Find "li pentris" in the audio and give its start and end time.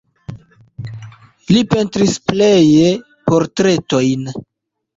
1.51-2.17